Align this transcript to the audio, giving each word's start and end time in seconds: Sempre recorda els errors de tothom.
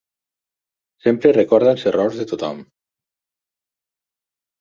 Sempre 1.07 1.33
recorda 1.41 1.73
els 1.73 1.85
errors 1.91 2.17
de 2.21 2.25
tothom. 2.31 2.63